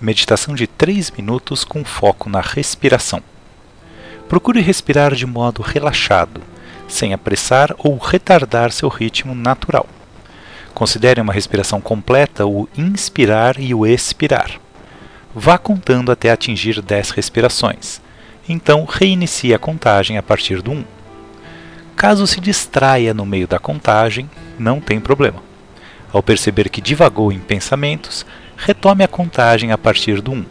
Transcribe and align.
Meditação 0.00 0.54
de 0.54 0.66
3 0.66 1.10
minutos 1.10 1.62
com 1.62 1.84
foco 1.84 2.30
na 2.30 2.40
respiração. 2.40 3.22
Procure 4.30 4.62
respirar 4.62 5.14
de 5.14 5.26
modo 5.26 5.60
relaxado, 5.60 6.40
sem 6.88 7.12
apressar 7.12 7.74
ou 7.76 7.98
retardar 7.98 8.72
seu 8.72 8.88
ritmo 8.88 9.34
natural. 9.34 9.86
Considere 10.72 11.20
uma 11.20 11.34
respiração 11.34 11.82
completa 11.82 12.46
o 12.46 12.66
inspirar 12.78 13.60
e 13.60 13.74
o 13.74 13.86
expirar. 13.86 14.58
Vá 15.34 15.58
contando 15.58 16.10
até 16.10 16.30
atingir 16.30 16.80
10 16.80 17.10
respirações. 17.10 18.00
Então, 18.48 18.86
reinicie 18.86 19.52
a 19.52 19.58
contagem 19.58 20.16
a 20.16 20.22
partir 20.22 20.62
do 20.62 20.70
1. 20.70 20.84
Caso 21.94 22.26
se 22.26 22.40
distraia 22.40 23.12
no 23.12 23.26
meio 23.26 23.46
da 23.46 23.58
contagem, 23.58 24.30
não 24.58 24.80
tem 24.80 24.98
problema. 24.98 25.42
Ao 26.10 26.22
perceber 26.22 26.70
que 26.70 26.80
divagou 26.80 27.30
em 27.30 27.38
pensamentos, 27.38 28.24
retome 28.62 29.02
a 29.02 29.08
contagem 29.08 29.72
a 29.72 29.78
partir 29.78 30.20
do 30.20 30.32
1. 30.32 30.44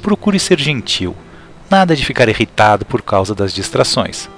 Procure 0.00 0.38
ser 0.38 0.60
gentil, 0.60 1.16
nada 1.68 1.96
de 1.96 2.04
ficar 2.04 2.28
irritado 2.28 2.84
por 2.86 3.02
causa 3.02 3.34
das 3.34 3.52
distrações. 3.52 4.28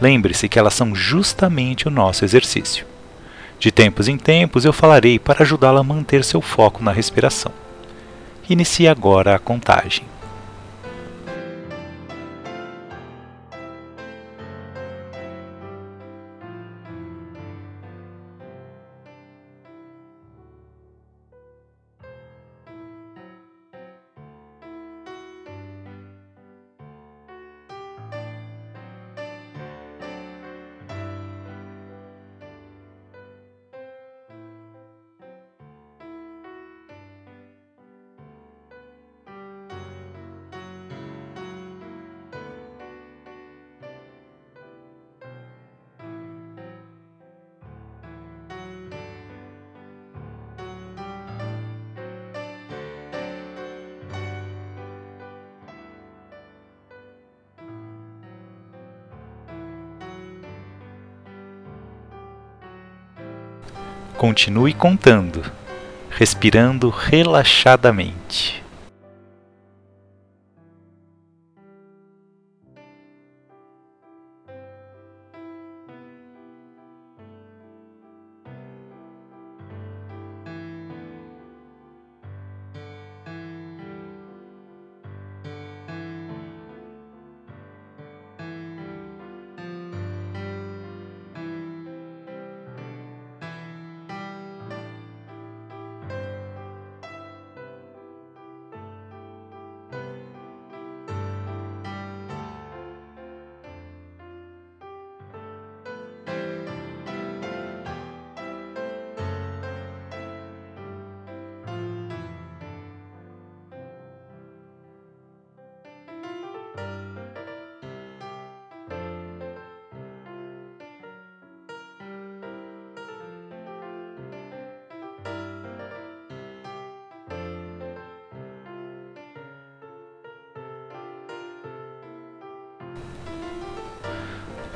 Lembre-se 0.00 0.48
que 0.48 0.58
elas 0.58 0.74
são 0.74 0.94
justamente 0.94 1.86
o 1.86 1.90
nosso 1.90 2.24
exercício. 2.24 2.86
De 3.58 3.70
tempos 3.70 4.08
em 4.08 4.16
tempos 4.16 4.64
eu 4.64 4.72
falarei 4.72 5.18
para 5.18 5.42
ajudá-la 5.42 5.80
a 5.80 5.84
manter 5.84 6.24
seu 6.24 6.40
foco 6.40 6.82
na 6.82 6.92
respiração. 6.92 7.52
Inicie 8.48 8.88
agora 8.88 9.34
a 9.34 9.38
contagem. 9.38 10.04
Continue 64.18 64.74
contando, 64.74 65.44
respirando 66.10 66.90
relaxadamente. 66.90 68.67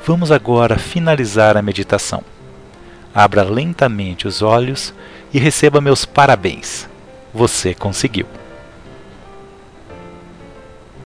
Vamos 0.05 0.33
agora 0.33 0.77
finalizar 0.77 1.55
a 1.55 1.61
meditação. 1.61 2.21
Abra 3.15 3.41
lentamente 3.41 4.27
os 4.27 4.41
olhos 4.41 4.93
e 5.33 5.39
receba 5.39 5.79
meus 5.79 6.03
parabéns. 6.03 6.89
Você 7.33 7.73
conseguiu! 7.73 8.42